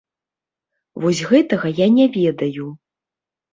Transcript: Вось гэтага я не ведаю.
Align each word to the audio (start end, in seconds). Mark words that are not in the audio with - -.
Вось 1.03 1.21
гэтага 1.33 1.73
я 1.83 1.87
не 2.01 2.05
ведаю. 2.19 2.67